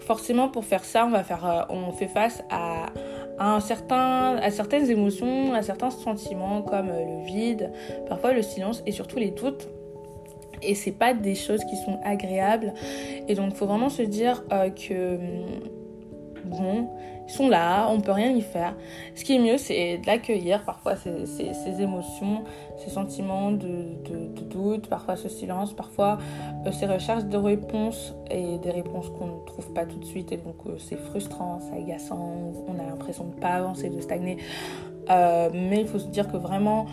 Forcément, 0.00 0.48
pour 0.48 0.64
faire 0.64 0.84
ça, 0.84 1.04
on 1.04 1.10
va 1.10 1.24
faire, 1.24 1.66
on 1.68 1.90
fait 1.90 2.06
face 2.06 2.44
à 2.48 2.86
à, 3.38 3.60
certain, 3.60 4.36
à 4.36 4.50
certaines 4.50 4.90
émotions, 4.90 5.54
à 5.54 5.62
certains 5.62 5.90
sentiments 5.90 6.62
comme 6.62 6.88
euh, 6.88 7.04
le 7.04 7.26
vide, 7.26 7.72
parfois 8.08 8.32
le 8.32 8.42
silence 8.42 8.82
et 8.86 8.92
surtout 8.92 9.18
les 9.18 9.30
doutes. 9.30 9.68
Et 10.62 10.74
c'est 10.74 10.92
pas 10.92 11.12
des 11.12 11.34
choses 11.34 11.62
qui 11.64 11.76
sont 11.76 12.00
agréables. 12.02 12.72
Et 13.28 13.34
donc, 13.34 13.54
faut 13.54 13.66
vraiment 13.66 13.90
se 13.90 14.02
dire 14.02 14.42
euh, 14.52 14.70
que 14.70 15.16
hum, 15.16 15.70
bon, 16.44 16.88
ils 17.26 17.32
sont 17.32 17.48
là, 17.48 17.88
on 17.90 18.00
peut 18.00 18.12
rien 18.12 18.30
y 18.30 18.40
faire. 18.40 18.74
Ce 19.16 19.24
qui 19.24 19.34
est 19.34 19.38
mieux, 19.38 19.58
c'est 19.58 19.98
d'accueillir 19.98 20.62
parfois 20.64 20.94
ces, 20.94 21.82
émotions, 21.82 22.44
ces 22.76 22.90
sentiments 22.90 23.50
de, 23.50 23.96
doute, 24.48 24.88
parfois 24.88 25.16
ce 25.16 25.28
silence, 25.28 25.74
parfois 25.74 26.18
euh, 26.64 26.72
ces 26.72 26.86
recherches 26.86 27.24
de 27.24 27.36
réponses 27.36 28.14
et 28.30 28.58
des 28.58 28.70
réponses 28.70 29.10
qu'on 29.10 29.26
ne 29.26 29.44
trouve 29.44 29.72
pas 29.72 29.84
tout 29.84 29.98
de 29.98 30.04
suite. 30.04 30.30
Et 30.30 30.36
donc, 30.36 30.54
euh, 30.66 30.76
c'est 30.78 30.96
frustrant, 30.96 31.58
c'est 31.60 31.82
agaçant, 31.82 32.52
on 32.68 32.78
a 32.78 32.88
l'impression 32.88 33.24
de 33.24 33.34
ne 33.34 33.40
pas 33.40 33.54
avancer, 33.54 33.90
de 33.90 34.00
stagner. 34.00 34.38
Euh, 35.10 35.50
mais 35.52 35.80
il 35.80 35.88
faut 35.88 35.98
se 35.98 36.08
dire 36.08 36.30
que 36.30 36.36
vraiment, 36.36 36.86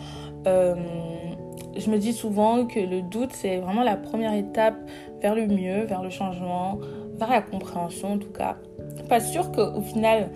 je 0.44 1.90
me 1.90 1.96
dis 1.96 2.12
souvent 2.12 2.66
que 2.66 2.80
le 2.80 3.02
doute, 3.02 3.32
c'est 3.32 3.58
vraiment 3.58 3.82
la 3.82 3.96
première 3.96 4.34
étape 4.34 4.76
vers 5.20 5.34
le 5.34 5.46
mieux, 5.46 5.84
vers 5.84 6.02
le 6.02 6.10
changement, 6.10 6.78
vers 7.14 7.30
la 7.30 7.40
compréhension 7.40 8.14
en 8.14 8.18
tout 8.18 8.32
cas 8.32 8.56
pas 9.08 9.20
sûr 9.20 9.52
qu'au 9.52 9.80
final, 9.80 10.30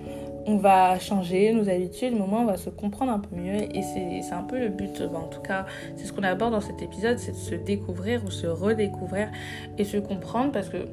on 0.46 0.56
va 0.56 0.98
changer 0.98 1.52
nos 1.52 1.68
habitudes, 1.68 2.14
mais 2.14 2.22
au 2.22 2.26
moins 2.26 2.40
on 2.40 2.46
va 2.46 2.56
se 2.56 2.70
comprendre 2.70 3.12
un 3.12 3.18
peu 3.18 3.37
mieux. 3.37 3.62
Et 3.76 3.82
c'est 3.82 4.32
un 4.32 4.42
peu 4.42 4.58
le 4.58 4.68
but, 4.68 5.02
en 5.14 5.28
tout 5.28 5.40
cas, 5.40 5.66
c'est 5.96 6.06
ce 6.06 6.12
qu'on 6.12 6.22
aborde 6.22 6.52
dans 6.52 6.60
cet 6.60 6.80
épisode, 6.80 7.18
c'est 7.18 7.32
de 7.32 7.37
se 7.37 7.54
découvrir 7.54 8.25
ou 8.25 8.30
se 8.30 8.46
redécouvrir 8.46 9.28
et 9.76 9.84
se 9.84 9.98
comprendre 9.98 10.52
parce 10.52 10.68
que 10.68 10.87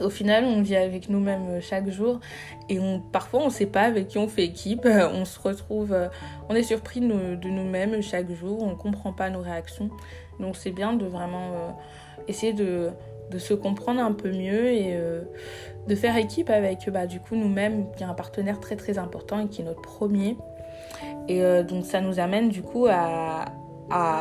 au 0.00 0.10
final, 0.10 0.44
on 0.44 0.62
vit 0.62 0.76
avec 0.76 1.08
nous-mêmes 1.08 1.60
chaque 1.60 1.88
jour 1.90 2.18
et 2.68 2.80
on, 2.80 3.00
parfois 3.00 3.42
on 3.42 3.46
ne 3.46 3.50
sait 3.50 3.66
pas 3.66 3.82
avec 3.82 4.08
qui 4.08 4.18
on 4.18 4.28
fait 4.28 4.44
équipe. 4.44 4.86
On 5.12 5.24
se 5.24 5.38
retrouve, 5.38 5.96
on 6.48 6.54
est 6.54 6.62
surpris 6.62 7.00
de 7.00 7.48
nous-mêmes 7.48 8.02
chaque 8.02 8.30
jour, 8.32 8.62
on 8.62 8.70
ne 8.70 8.74
comprend 8.74 9.12
pas 9.12 9.30
nos 9.30 9.40
réactions. 9.40 9.90
Donc 10.40 10.56
c'est 10.56 10.72
bien 10.72 10.94
de 10.94 11.06
vraiment 11.06 11.52
euh, 11.52 11.70
essayer 12.28 12.52
de, 12.52 12.90
de 13.30 13.38
se 13.38 13.54
comprendre 13.54 14.00
un 14.00 14.12
peu 14.12 14.30
mieux 14.30 14.66
et 14.70 14.96
euh, 14.96 15.22
de 15.86 15.94
faire 15.94 16.16
équipe 16.16 16.50
avec 16.50 16.88
bah, 16.90 17.06
du 17.06 17.20
coup 17.20 17.36
nous-mêmes, 17.36 17.86
qui 17.96 18.02
est 18.02 18.06
un 18.06 18.14
partenaire 18.14 18.60
très 18.60 18.76
très 18.76 18.98
important 18.98 19.40
et 19.40 19.48
qui 19.48 19.62
est 19.62 19.64
notre 19.64 19.82
premier. 19.82 20.36
Et 21.28 21.42
euh, 21.42 21.62
donc 21.62 21.84
ça 21.84 22.00
nous 22.00 22.18
amène 22.18 22.48
du 22.48 22.62
coup 22.62 22.86
à, 22.88 23.46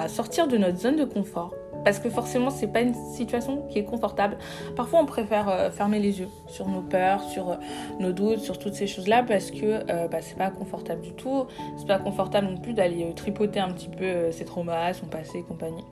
sortir 0.08 0.48
de 0.48 0.58
notre 0.58 0.78
zone 0.78 0.98
de 0.98 1.06
confort. 1.06 1.56
parce 1.84 1.98
que 1.98 2.10
forcément 2.10 2.50
c'est 2.50 2.68
pas 2.68 2.82
une 2.82 2.94
situation 2.94 3.66
qui 3.70 3.80
est 3.80 3.84
confortable. 3.84 4.38
Parfois 4.76 5.00
on 5.00 5.06
préfère 5.06 5.50
euh, 5.50 5.72
fermer 5.72 6.00
les 6.00 6.20
yeux 6.20 6.30
sur 6.48 6.68
nos 6.68 6.82
peurs, 6.82 7.22
sur 7.24 7.52
euh, 7.52 7.56
nos 8.00 8.12
doutes, 8.12 8.40
sur 8.40 8.60
toutes 8.60 8.76
ces 8.76 8.88
choses-là 8.88 9.24
parce 9.24 9.52
que 9.52 9.84
bah, 10.08 10.22
c'est 10.22 10.38
pas 10.38 10.50
confortable 10.50 11.02
du 11.02 11.14
tout. 11.14 11.46
C'est 11.78 11.88
pas 11.88 12.00
confortable 12.00 12.48
non 12.48 12.58
plus 12.58 12.74
d'aller 12.74 13.14
tripoter 13.16 13.60
un 13.60 13.72
petit 13.72 13.90
peu 13.90 14.32
ses 14.32 14.46
traumas, 14.46 14.94
son 14.94 15.08
passé 15.08 15.40
et 15.40 15.44
compagnie. 15.44 15.86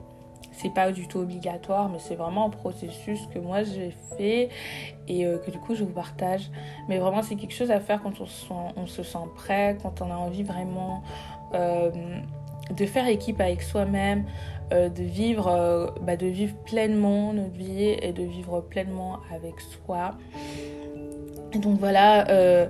C'est 0.52 0.72
pas 0.72 0.92
du 0.92 1.08
tout 1.08 1.18
obligatoire, 1.18 1.88
mais 1.88 1.98
c'est 1.98 2.14
vraiment 2.14 2.46
un 2.46 2.50
processus 2.50 3.20
que 3.34 3.38
moi 3.38 3.62
j'ai 3.62 3.94
fait 4.16 4.48
et 5.08 5.24
que 5.24 5.50
du 5.50 5.58
coup 5.58 5.74
je 5.74 5.82
vous 5.82 5.92
partage. 5.92 6.50
Mais 6.88 6.98
vraiment 6.98 7.22
c'est 7.22 7.36
quelque 7.36 7.54
chose 7.54 7.70
à 7.70 7.80
faire 7.80 8.02
quand 8.02 8.20
on 8.20 8.26
se 8.26 8.46
sent, 8.46 8.54
on 8.76 8.86
se 8.86 9.02
sent 9.02 9.18
prêt, 9.34 9.76
quand 9.82 10.02
on 10.02 10.10
a 10.10 10.16
envie 10.16 10.42
vraiment 10.42 11.02
de 11.52 12.86
faire 12.86 13.08
équipe 13.08 13.40
avec 13.40 13.62
soi-même, 13.62 14.24
euh, 14.72 14.88
de, 14.88 15.02
vivre, 15.02 15.48
euh, 15.48 15.88
bah, 16.00 16.16
de 16.16 16.26
vivre 16.26 16.54
pleinement 16.64 17.32
notre 17.32 17.52
vie 17.52 17.96
et 18.00 18.12
de 18.12 18.22
vivre 18.22 18.60
pleinement 18.60 19.18
avec 19.34 19.60
soi. 19.60 20.12
Donc 21.54 21.78
voilà, 21.78 22.28
euh, 22.30 22.66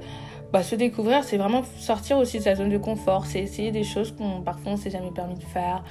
bah, 0.53 0.63
se 0.63 0.75
découvrir, 0.75 1.25
c'est 1.25 1.37
vraiment 1.37 1.63
sortir 1.79 2.19
aussi 2.19 2.39
de 2.39 2.43
sa 2.43 2.55
zone 2.55 2.71
de 2.71 2.79
confort, 2.79 3.27
c'est 3.27 3.41
essayer 3.41 3.71
des 3.71 3.85
choses 3.85 4.13
qu'on 4.13 4.43
parfois 4.43 4.73
on 4.73 4.77
s'est 4.77 4.91
jamais 4.91 5.11
permis 5.11 5.37
de 5.37 5.45
faire, 5.45 5.85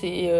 c'est 0.00 0.30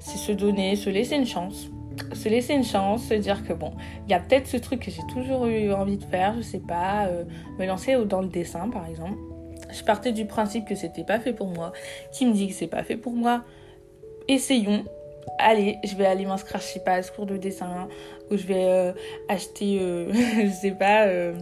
se 0.00 0.32
donner, 0.32 0.76
se 0.76 0.90
laisser 0.90 1.16
une 1.16 1.26
chance 1.26 1.70
se 2.12 2.28
laisser 2.28 2.54
une 2.54 2.64
chance, 2.64 3.08
se 3.08 3.14
dire 3.14 3.44
que 3.44 3.52
bon, 3.52 3.72
il 4.06 4.12
y 4.12 4.14
a 4.14 4.20
peut-être 4.20 4.46
ce 4.46 4.56
truc 4.56 4.84
que 4.84 4.90
j'ai 4.90 5.02
toujours 5.12 5.46
eu 5.46 5.72
envie 5.72 5.96
de 5.96 6.04
faire, 6.04 6.34
je 6.36 6.42
sais 6.42 6.60
pas, 6.60 7.08
me 7.58 7.66
lancer 7.66 7.96
dans 8.04 8.20
le 8.20 8.28
dessin 8.28 8.68
par 8.68 8.86
exemple. 8.86 9.18
Je 9.72 9.82
partais 9.82 10.12
du 10.12 10.24
principe 10.24 10.64
que 10.64 10.76
c'était 10.76 11.02
pas 11.02 11.18
fait 11.18 11.32
pour 11.32 11.48
moi. 11.48 11.72
Qui 12.12 12.26
me 12.26 12.32
dit 12.32 12.46
que 12.46 12.54
c'est 12.54 12.68
pas 12.68 12.84
fait 12.84 12.96
pour 12.96 13.14
moi 13.14 13.42
essayons. 14.28 14.84
Allez, 15.38 15.78
je 15.84 15.94
vais 15.96 16.06
aller 16.06 16.26
m'inscrire, 16.26 16.60
je 16.60 16.66
sais 16.66 16.80
pas, 16.80 16.94
à 16.94 17.02
ce 17.02 17.12
cours 17.12 17.26
de 17.26 17.36
dessin, 17.36 17.88
où 18.30 18.36
je 18.36 18.46
vais 18.46 18.64
euh, 18.64 18.92
acheter, 19.28 19.78
euh, 19.80 20.12
je 20.12 20.50
sais 20.50 20.72
pas, 20.72 21.06
euh, 21.06 21.34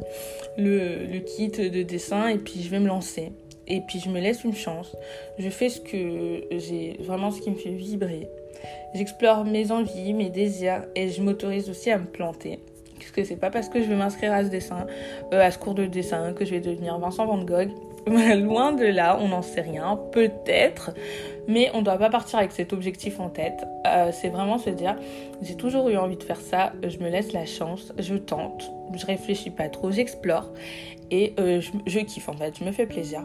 le, 0.57 1.07
le, 1.07 1.19
kit 1.21 1.49
de 1.49 1.83
dessin, 1.83 2.29
et 2.29 2.39
puis 2.39 2.63
je 2.63 2.69
vais 2.69 2.81
me 2.81 2.89
lancer. 2.89 3.33
Et 3.69 3.81
puis 3.81 3.99
je 3.99 4.09
me 4.09 4.21
laisse 4.21 4.45
une 4.45 4.55
chance. 4.55 4.95
Je 5.39 5.49
fais 5.49 5.69
ce 5.69 5.81
que 5.81 6.45
j'ai, 6.59 6.97
vraiment 7.01 7.31
ce 7.31 7.41
qui 7.41 7.51
me 7.51 7.57
fait 7.57 7.71
vibrer. 7.71 8.29
J'explore 8.95 9.45
mes 9.45 9.73
envies, 9.73 10.13
mes 10.13 10.31
désirs, 10.31 10.85
et 10.95 11.09
je 11.09 11.23
m'autorise 11.23 11.69
aussi 11.69 11.91
à 11.91 11.99
me 11.99 12.07
planter. 12.07 12.61
Parce 12.99 13.11
que 13.11 13.25
c'est 13.25 13.37
pas 13.37 13.51
parce 13.51 13.69
que 13.69 13.83
je 13.83 13.89
vais 13.89 13.97
m'inscrire 13.97 14.33
à 14.33 14.45
ce 14.45 14.49
dessin, 14.49 14.87
à 15.33 15.51
ce 15.51 15.59
cours 15.59 15.75
de 15.75 15.87
dessin, 15.87 16.33
que 16.33 16.45
je 16.45 16.53
vais 16.53 16.61
devenir 16.61 16.99
Vincent 16.99 17.27
Van 17.27 17.43
Gogh. 17.43 17.71
Loin 18.37 18.71
de 18.71 18.85
là, 18.85 19.19
on 19.21 19.29
n'en 19.29 19.43
sait 19.43 19.63
rien, 19.63 19.99
peut-être, 20.13 20.93
mais 21.49 21.71
on 21.75 21.79
ne 21.79 21.85
doit 21.85 21.99
pas 21.99 22.09
partir 22.09 22.39
avec 22.39 22.53
cet 22.53 22.73
objectif 22.73 23.19
en 23.19 23.31
tête. 23.31 23.65
Euh, 23.85 24.11
c'est 24.13 24.29
vraiment 24.29 24.59
se 24.59 24.71
dire, 24.71 24.97
j'ai 25.43 25.57
toujours 25.57 25.89
eu 25.89 25.97
envie 25.97 26.17
de 26.17 26.23
faire 26.23 26.41
ça, 26.41 26.73
je 26.87 26.99
me 26.99 27.09
laisse 27.09 27.33
la 27.33 27.47
chance, 27.47 27.93
je 27.99 28.15
tente, 28.15 28.71
je 28.95 29.05
réfléchis 29.07 29.51
pas 29.51 29.69
trop, 29.69 29.91
j'explore 29.91 30.53
et 31.11 31.35
euh, 31.41 31.61
je, 31.61 31.99
kiffe 32.01 32.29
en 32.29 32.35
fait, 32.35 32.57
je 32.59 32.65
me 32.65 32.71
fais 32.71 32.87
plaisir. 32.87 33.25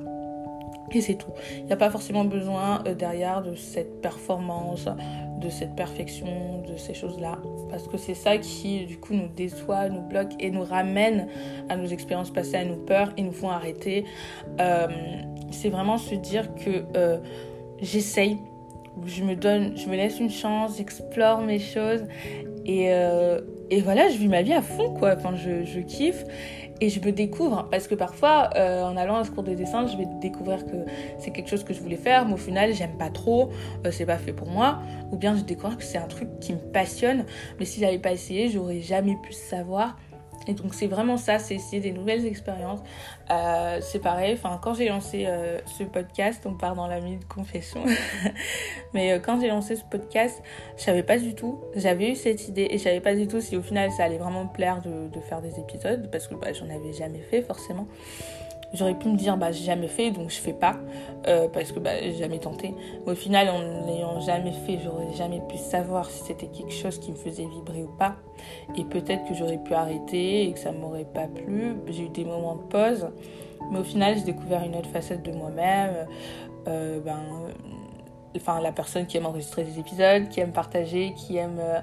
Et 0.94 1.02
c'est 1.02 1.16
tout. 1.16 1.32
Il 1.58 1.66
n'y 1.66 1.74
a 1.74 1.78
pas 1.78 1.92
forcément 1.92 2.26
besoin 2.26 2.84
euh, 2.88 2.96
derrière 2.96 3.44
de 3.44 3.54
cette 3.54 4.02
performance, 4.02 4.90
de 5.42 5.50
cette 5.50 5.76
perfection, 5.76 6.62
de 6.68 6.78
ces 6.78 6.94
choses-là. 6.94 7.40
Parce 7.70 7.88
que 7.88 7.98
c'est 7.98 8.14
ça 8.14 8.38
qui, 8.38 8.86
du 8.86 8.98
coup, 8.98 9.14
nous 9.14 9.28
déçoit, 9.28 9.90
nous 9.90 10.02
bloque 10.02 10.32
et 10.40 10.52
nous 10.52 10.64
ramène 10.64 11.28
à 11.70 11.76
nos 11.76 11.88
expériences 11.88 12.32
passées, 12.32 12.58
à 12.58 12.66
nos 12.66 12.76
peurs 12.76 13.12
et 13.18 13.24
nous 13.24 13.32
font 13.32 13.50
arrêter. 13.50 14.06
Euh, 14.60 14.88
c'est 15.52 15.70
vraiment 15.70 15.98
se 15.98 16.16
dire 16.16 16.54
que 16.56 16.84
euh, 16.96 17.18
j'essaye, 17.82 18.38
je 19.06 19.24
me 19.24 19.36
donne, 19.36 19.78
je 19.78 19.88
me 19.88 19.96
laisse 19.96 20.20
une 20.20 20.30
chance, 20.30 20.78
j'explore 20.78 21.42
mes 21.42 21.60
choses 21.60 22.04
et, 22.66 22.92
et 23.72 23.82
voilà, 23.82 24.10
je 24.10 24.18
vis 24.18 24.28
ma 24.28 24.42
vie 24.42 24.54
à 24.54 24.62
fond, 24.62 24.94
quoi. 24.94 25.16
Enfin, 25.18 25.34
je, 25.36 25.64
je 25.64 25.80
kiffe 25.80 26.26
et 26.82 26.90
je 26.90 27.00
me 27.00 27.12
découvre 27.12 27.68
parce 27.70 27.88
que 27.88 27.96
parfois 27.96 28.50
euh, 28.56 28.84
en 28.84 28.98
allant 28.98 29.18
à 29.18 29.24
ce 29.24 29.32
cours 29.32 29.44
de 29.44 29.54
dessin 29.54 29.86
je 29.86 29.96
vais 29.96 30.08
découvrir 30.20 30.66
que 30.66 30.76
c'est 31.20 31.32
quelque 31.32 31.50
chose 31.50 31.64
que 31.64 31.74
je 31.74 31.80
voulais 31.80 31.96
faire 31.96 32.26
mais 32.26 32.34
au 32.34 32.38
final 32.38 32.74
j'aime 32.74 32.98
pas 32.98 33.10
trop 33.10 33.52
euh, 33.86 33.92
c'est 33.92 34.08
pas 34.08 34.18
fait 34.18 34.34
pour 34.34 34.50
moi. 34.50 34.80
Ou 35.12 35.18
bien 35.18 35.36
je 35.36 35.44
découvre 35.44 35.78
que 35.78 35.84
c'est 35.84 36.00
un 36.00 36.08
truc 36.08 36.28
qui 36.40 36.54
me 36.54 36.60
passionne 36.60 37.26
mais 37.60 37.66
si 37.66 37.80
j'avais 37.80 38.00
pas 38.00 38.12
essayé 38.12 38.50
j'aurais 38.50 38.82
jamais 38.82 39.16
pu 39.24 39.32
savoir 39.32 39.96
et 40.48 40.54
donc 40.54 40.74
c'est 40.74 40.88
vraiment 40.88 41.18
ça, 41.18 41.40
c'est 41.40 41.56
essayer 41.56 41.82
des 41.82 41.92
nouvelles 41.92 42.26
expériences. 42.26 42.80
Euh, 43.30 43.80
c'est 43.82 44.00
pareil, 44.00 44.34
enfin 44.34 44.60
quand 44.62 44.74
j'ai 44.74 44.90
lancé 44.90 45.26
euh, 45.28 45.60
ce 45.66 45.84
podcast, 45.84 46.44
on 46.46 46.54
part 46.54 46.76
dans 46.76 46.88
la 46.88 47.00
minute 47.00 47.28
confession, 47.28 47.84
mais 48.94 49.14
euh, 49.14 49.20
quand 49.20 49.40
j'ai 49.40 49.48
lancé 49.48 49.76
ce 49.76 49.84
podcast, 49.84 50.42
je 50.78 50.84
savais 50.84 51.04
pas 51.04 51.18
du 51.18 51.36
tout, 51.36 51.62
j'avais 51.76 52.12
eu 52.12 52.16
cette 52.16 52.48
idée 52.48 52.68
et 52.70 52.78
je 52.78 52.84
savais 52.84 53.02
pas 53.02 53.16
du 53.16 53.28
tout 53.28 53.40
si 53.40 53.56
au 53.56 53.62
final 53.62 53.92
ça 53.92 54.04
allait 54.04 54.18
vraiment 54.18 54.44
me 54.46 54.52
plaire 54.52 54.82
de, 54.82 55.08
de 55.08 55.20
faire 55.22 55.42
des 55.42 55.60
épisodes 55.60 56.10
parce 56.12 56.28
que 56.28 56.36
bah, 56.36 56.54
j'en 56.54 56.70
avais 56.70 56.94
jamais 56.94 57.22
fait 57.22 57.42
forcément. 57.42 57.88
J'aurais 58.74 58.94
pu 58.94 59.10
me 59.10 59.18
dire, 59.18 59.38
bah, 59.38 59.52
j'ai 59.52 59.66
jamais 59.66 59.88
fait, 59.88 60.12
donc 60.12 60.30
je 60.30 60.38
fais 60.38 60.54
pas, 60.54 60.78
euh, 61.28 61.48
parce 61.50 61.72
que 61.72 61.80
bah, 61.80 62.00
j'ai 62.02 62.14
jamais 62.14 62.40
tenté. 62.40 62.74
au 63.06 63.16
final, 63.16 63.50
en 63.50 63.86
n'ayant 63.86 64.20
jamais 64.22 64.54
fait, 64.54 64.80
j'aurais 64.84 65.14
jamais 65.14 65.42
pu 65.50 65.58
savoir 65.58 66.10
si 66.10 66.24
c'était 66.24 66.48
quelque 66.48 66.74
chose 66.74 66.98
qui 67.00 67.12
me 67.12 67.18
faisait 67.18 67.46
vibrer 67.46 67.84
ou 67.84 67.92
pas. 67.98 68.16
Et 68.78 68.86
peut-être 68.86 69.28
que 69.28 69.34
j'aurais 69.34 69.58
pu 69.58 69.74
arrêter 69.74 70.46
et 70.46 70.54
que 70.54 70.60
ça 70.60 70.72
m'aurait 70.72 71.06
pas 71.06 71.28
plu. 71.28 71.76
J'ai 71.88 72.04
eu 72.04 72.10
des 72.10 72.26
moments 72.26 72.56
de 72.56 72.64
pause, 72.64 73.10
mais 73.72 73.80
au 73.80 73.84
final, 73.84 74.16
j'ai 74.18 74.24
découvert 74.24 74.64
une 74.64 74.76
autre 74.76 74.90
facette 74.90 75.24
de 75.24 75.32
moi-même. 75.32 76.08
Euh, 76.68 77.00
ben, 77.00 77.20
enfin 78.36 78.62
la 78.62 78.72
personne 78.72 79.06
qui 79.06 79.18
aime 79.18 79.26
enregistrer 79.26 79.64
des 79.64 79.80
épisodes, 79.80 80.30
qui 80.30 80.40
aime 80.40 80.52
partager, 80.52 81.14
qui 81.16 81.38
aime, 81.38 81.60
euh, 81.60 81.80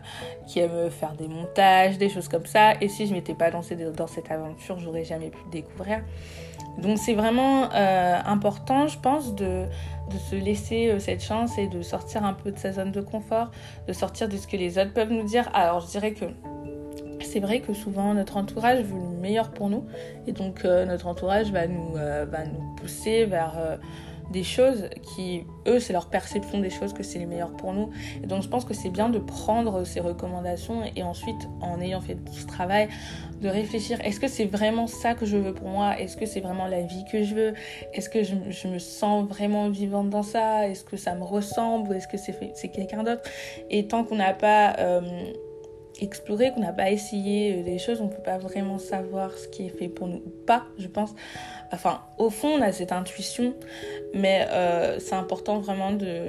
qui 0.47 0.61
aime 0.61 0.91
faire 0.91 1.13
des 1.15 1.29
montages, 1.29 1.99
des 1.99 2.09
choses 2.09 2.29
comme 2.29 2.47
ça. 2.47 2.75
Et 2.81 2.89
si 2.89 3.07
je 3.07 3.15
m'étais 3.15 3.35
pas 3.35 3.51
lancée 3.51 3.77
dans 3.77 4.07
cette 4.07 4.31
aventure, 4.31 4.79
j'aurais 4.79 5.05
jamais 5.05 5.31
pu 5.31 5.39
le 5.45 5.51
découvrir. 5.51 6.03
Donc 6.79 6.99
c'est 6.99 7.15
vraiment 7.15 7.73
euh, 7.75 8.19
important, 8.25 8.87
je 8.87 8.99
pense, 8.99 9.35
de, 9.35 9.67
de 10.11 10.19
se 10.31 10.37
laisser 10.37 10.89
euh, 10.89 10.99
cette 11.01 11.23
chance 11.23 11.59
et 11.59 11.67
de 11.67 11.83
sortir 11.83 12.25
un 12.25 12.35
peu 12.35 12.53
de 12.53 12.59
sa 12.59 12.73
zone 12.73 12.93
de 12.93 13.01
confort, 13.01 13.51
de 13.87 13.93
sortir 13.93 14.29
de 14.29 14.37
ce 14.37 14.47
que 14.47 14.57
les 14.57 14.79
autres 14.79 14.93
peuvent 14.93 15.13
nous 15.13 15.25
dire. 15.25 15.51
Alors 15.55 15.81
je 15.81 15.89
dirais 15.89 16.13
que 16.13 16.27
c'est 17.21 17.41
vrai 17.41 17.61
que 17.61 17.75
souvent 17.75 18.15
notre 18.15 18.37
entourage 18.37 18.85
veut 18.85 18.99
le 18.99 19.21
meilleur 19.21 19.51
pour 19.51 19.69
nous 19.69 19.87
et 20.27 20.33
donc 20.33 20.65
notre 20.65 21.09
entourage 21.09 21.51
va 21.51 21.67
nous, 21.67 21.93
va 21.93 22.47
nous 22.47 22.75
pousser 22.77 23.27
vers 23.27 23.79
des 24.31 24.43
choses 24.43 24.89
qui, 25.03 25.45
eux, 25.67 25.81
c'est 25.81 25.93
leur 25.93 26.07
perception 26.07 26.61
des 26.61 26.71
choses 26.71 26.93
que 26.93 27.03
c'est 27.03 27.19
les 27.19 27.27
meilleurs 27.27 27.53
pour 27.53 27.73
nous. 27.73 27.91
Et 28.23 28.27
donc 28.27 28.43
je 28.43 28.49
pense 28.49 28.65
que 28.65 28.75
c'est 28.75 28.91
bien 28.91 29.09
de 29.09 29.19
prendre 29.19 29.85
ces 29.85 30.01
recommandations 30.01 30.83
et 30.97 31.03
ensuite, 31.03 31.49
en 31.61 31.81
ayant 31.81 32.01
fait 32.01 32.15
tout 32.15 32.35
ce 32.35 32.47
travail, 32.47 32.89
de 33.41 33.49
réfléchir, 33.49 33.99
est-ce 34.05 34.19
que 34.19 34.29
c'est 34.29 34.47
vraiment 34.47 34.87
ça 34.87 35.15
que 35.15 35.25
je 35.25 35.37
veux 35.37 35.55
pour 35.55 35.69
moi? 35.69 35.99
Est-ce 35.99 36.17
que 36.17 36.27
c'est 36.27 36.41
vraiment 36.41 36.67
la 36.67 36.83
vie 36.83 37.05
que 37.11 37.23
je 37.23 37.35
veux? 37.35 37.55
Est-ce 37.95 38.09
que 38.09 38.23
je, 38.23 38.35
je, 38.49 38.69
me 38.69 38.79
sens 38.79 39.29
vraiment 39.29 39.69
vivante 39.69 40.11
dans 40.11 40.25
ça? 40.25 40.69
Est-ce 40.69 40.85
que 40.85 40.97
ça 40.97 41.15
me 41.15 41.23
ressemble? 41.23 41.91
Ou 41.91 41.93
est-ce 41.95 42.09
que 42.09 42.17
c'est 42.19 42.69
quelqu'un 42.69 43.05
d'autre? 43.05 43.23
Et 43.71 43.87
tant 43.87 44.05
qu'on 44.05 44.17
n'a 44.17 44.35
pas... 44.35 44.75
Euh, 44.79 45.01
exploré, 46.01 46.53
qu'on 46.53 46.61
n'a 46.61 46.73
pas 46.73 46.91
essayé 46.91 47.59
euh, 47.59 47.63
des 47.63 47.79
choses, 47.79 48.01
on 48.01 48.05
ne 48.05 48.11
peut 48.11 48.23
pas 48.23 48.39
vraiment 48.39 48.79
savoir 48.79 49.37
ce 49.37 49.49
qui 49.49 49.67
est 49.67 49.71
fait 49.71 49.89
pour 49.89 50.07
nous 50.07 50.17
ou 50.17 50.33
pas, 50.47 50.65
je 50.79 50.89
pense. 50.89 51.15
Enfin, 51.73 52.01
au 52.19 52.31
fond, 52.31 52.49
on 52.49 52.63
a 52.63 52.73
cette 52.73 52.93
intuition, 52.93 53.55
mais 54.15 54.47
euh, 54.51 54.99
c'est 55.01 55.15
important 55.15 55.59
vraiment 55.59 55.93
de, 55.93 56.27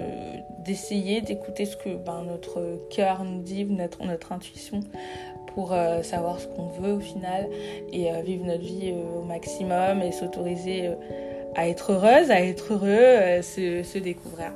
d'essayer 0.66 1.22
d'écouter 1.22 1.66
ce 1.66 1.78
que 1.78 1.96
ben, 1.96 2.24
notre 2.24 2.80
cœur 2.90 3.24
nous 3.24 3.42
dit, 3.42 3.66
notre, 3.66 4.04
notre 4.04 4.32
intuition, 4.32 4.82
pour 5.54 5.74
euh, 5.74 6.04
savoir 6.04 6.40
ce 6.40 6.48
qu'on 6.48 6.68
veut 6.68 6.94
au 6.94 7.00
final 7.00 7.48
et 7.92 8.10
vivre 8.22 8.46
notre 8.46 8.64
vie 8.64 8.94
au 9.18 9.24
maximum 9.24 10.02
et 10.02 10.12
s'autoriser 10.12 10.92
à 11.56 11.68
être 11.68 11.94
heureuse, 11.94 12.30
à 12.30 12.42
être 12.42 12.74
heureux, 12.74 13.42
se, 13.42 13.82
se 13.84 13.98
découvrir. 13.98 14.54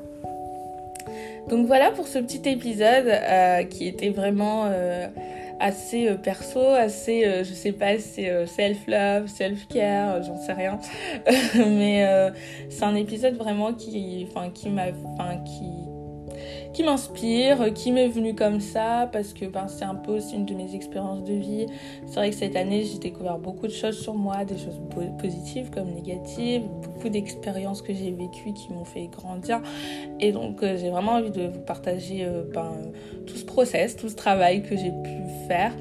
Donc 1.49 1.67
voilà 1.67 1.91
pour 1.91 2.07
ce 2.07 2.19
petit 2.19 2.41
épisode 2.49 3.07
euh, 3.07 3.63
qui 3.63 3.87
était 3.87 4.09
vraiment 4.09 4.65
euh, 4.65 5.07
assez 5.59 6.07
euh, 6.07 6.15
perso, 6.15 6.59
assez, 6.59 7.43
je 7.43 7.53
sais 7.53 7.73
pas, 7.73 7.99
c'est 7.99 8.45
self-love, 8.47 9.27
self-care, 9.27 10.23
j'en 10.23 10.37
sais 10.37 10.53
rien. 10.53 10.79
Mais 11.55 12.31
c'est 12.69 12.83
un 12.83 12.95
épisode 12.95 13.35
vraiment 13.35 13.73
qui, 13.73 14.27
enfin, 14.29 14.49
qui 14.49 14.69
m'a, 14.69 14.91
qui 16.73 16.83
m'inspire, 16.83 17.73
qui 17.73 17.91
m'est 17.91 18.07
venu 18.07 18.35
comme 18.35 18.59
ça, 18.59 19.09
parce 19.11 19.33
que 19.33 19.45
ben, 19.45 19.67
c'est 19.67 19.85
un 19.85 19.95
peu 19.95 20.13
aussi 20.13 20.35
une 20.35 20.45
de 20.45 20.53
mes 20.53 20.75
expériences 20.75 21.23
de 21.23 21.33
vie. 21.33 21.67
C'est 22.07 22.15
vrai 22.15 22.29
que 22.29 22.35
cette 22.35 22.55
année, 22.55 22.83
j'ai 22.83 22.99
découvert 22.99 23.37
beaucoup 23.37 23.67
de 23.67 23.71
choses 23.71 23.99
sur 23.99 24.13
moi, 24.13 24.45
des 24.45 24.57
choses 24.57 24.79
positives 25.19 25.69
comme 25.69 25.91
négatives, 25.91 26.63
beaucoup 26.81 27.09
d'expériences 27.09 27.81
que 27.81 27.93
j'ai 27.93 28.11
vécues 28.11 28.53
qui 28.53 28.71
m'ont 28.71 28.85
fait 28.85 29.07
grandir. 29.07 29.61
Et 30.19 30.31
donc, 30.31 30.63
euh, 30.63 30.77
j'ai 30.77 30.89
vraiment 30.89 31.13
envie 31.13 31.31
de 31.31 31.47
vous 31.47 31.61
partager 31.61 32.25
euh, 32.25 32.43
ben, 32.53 32.73
tout 33.25 33.35
ce 33.35 33.45
process, 33.45 33.95
tout 33.95 34.09
ce 34.09 34.15
travail 34.15 34.63
que 34.63 34.75
j'ai 34.75 34.91
pu 34.91 35.47
faire. 35.47 35.73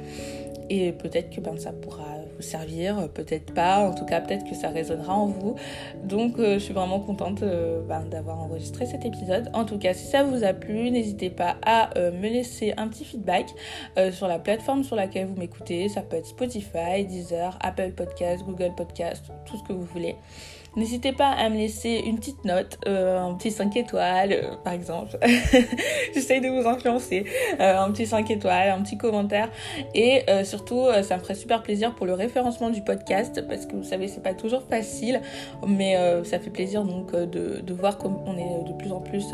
Et 0.71 0.92
peut-être 0.92 1.31
que 1.31 1.40
ben, 1.40 1.59
ça 1.59 1.73
pourra 1.73 2.12
servir, 2.42 3.08
peut-être 3.12 3.54
pas, 3.54 3.78
en 3.78 3.94
tout 3.94 4.04
cas 4.04 4.20
peut-être 4.20 4.49
que 4.49 4.54
ça 4.54 4.68
résonnera 4.68 5.14
en 5.14 5.26
vous. 5.26 5.56
Donc 6.04 6.34
je 6.38 6.58
suis 6.58 6.75
vraiment 6.75 7.00
contente 7.00 7.40
ben, 7.40 8.04
d'avoir 8.11 8.40
enregistré 8.40 8.87
cet 8.87 9.04
épisode. 9.04 9.50
En 9.54 9.64
tout 9.64 9.78
cas, 9.78 9.94
si 9.94 10.06
ça 10.06 10.22
vous 10.22 10.44
a 10.44 10.52
plu, 10.52 10.90
n'hésitez 10.90 11.30
pas 11.30 11.56
à 11.64 11.90
me 11.96 12.28
laisser 12.28 12.75
un 12.76 12.88
petit 12.88 13.04
feedback 13.04 13.46
sur 14.11 14.28
la 14.28 14.38
plateforme 14.38 14.84
sur 14.84 14.96
laquelle 14.96 15.26
vous 15.26 15.37
m'écoutez. 15.37 15.88
Ça 15.88 16.02
peut 16.02 16.16
être 16.16 16.26
Spotify, 16.26 17.04
Deezer, 17.06 17.58
Apple 17.61 17.92
Podcast, 17.92 18.44
Google 18.44 18.75
Podcast, 18.76 19.25
tout 19.46 19.56
ce 19.56 19.62
que 19.62 19.72
vous 19.72 19.84
voulez. 19.84 20.16
N'hésitez 20.75 21.12
pas 21.12 21.29
à 21.29 21.50
me 21.50 21.57
laisser 21.57 22.02
une 22.07 22.17
petite 22.17 22.47
note, 22.47 22.79
euh, 22.88 23.19
un 23.21 23.35
petit 23.35 23.50
5 23.50 23.76
étoiles 23.76 24.33
euh, 24.33 24.57
par 24.64 24.73
exemple. 24.73 25.19
J'essaye 26.14 26.41
de 26.41 26.49
vous 26.49 26.67
influencer. 26.67 27.26
Euh, 27.61 27.79
un 27.79 27.91
petit 27.91 28.07
5 28.07 28.31
étoiles, 28.31 28.71
un 28.71 28.81
petit 28.81 28.97
commentaire. 28.97 29.50
Et 29.95 30.23
surtout, 30.45 30.87
ça 31.02 31.17
me 31.17 31.23
ferait 31.23 31.35
super 31.35 31.62
plaisir 31.62 31.95
pour 31.95 32.07
le 32.07 32.14
référencement 32.14 32.71
du 32.71 32.83
podcast 32.83 33.47
parce 33.47 33.67
que 33.67 33.76
vous 33.76 33.85
savez, 33.85 34.09
c'est 34.09 34.23
pas 34.23 34.35
toujours 34.35 34.62
facile, 34.62 35.21
mais 35.67 35.97
ça 36.25 36.38
fait 36.38 36.50
plaisir 36.50 36.85
donc 36.85 37.14
de, 37.14 37.73
voir 37.73 37.99
qu'on 37.99 38.37
est 38.37 38.64
de 38.69 38.73
plus 38.73 38.93
en 38.93 39.00
plus 39.00 39.26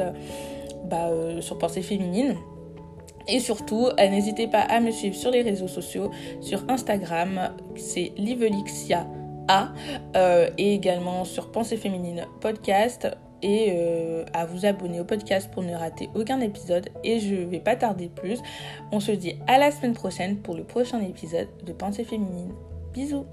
bah, 0.84 1.10
sur 1.40 1.58
Pensée 1.58 1.82
Féminine. 1.82 2.34
Et 3.28 3.40
surtout, 3.40 3.88
n'hésitez 3.98 4.46
pas 4.48 4.60
à 4.60 4.80
me 4.80 4.90
suivre 4.90 5.14
sur 5.14 5.30
les 5.30 5.42
réseaux 5.42 5.68
sociaux, 5.68 6.10
sur 6.40 6.64
Instagram, 6.68 7.52
c'est 7.76 8.12
Livelixia 8.16 9.06
Euh, 10.16 10.50
et 10.58 10.74
également 10.74 11.24
sur 11.24 11.50
Pensée 11.50 11.76
Féminine 11.76 12.26
Podcast, 12.40 13.08
et 13.42 13.72
euh, 13.72 14.24
à 14.32 14.46
vous 14.46 14.66
abonner 14.66 15.00
au 15.00 15.04
podcast 15.04 15.50
pour 15.52 15.62
ne 15.62 15.74
rater 15.74 16.08
aucun 16.14 16.40
épisode. 16.40 16.88
Et 17.04 17.20
je 17.20 17.34
vais 17.34 17.60
pas 17.60 17.76
tarder 17.76 18.08
plus. 18.08 18.40
On 18.92 19.00
se 19.00 19.12
dit 19.12 19.36
à 19.46 19.58
la 19.58 19.70
semaine 19.70 19.94
prochaine 19.94 20.38
pour 20.38 20.54
le 20.54 20.64
prochain 20.64 21.00
épisode 21.00 21.48
de 21.64 21.72
Pensée 21.72 22.04
Féminine. 22.04 22.52
Bisous 22.92 23.26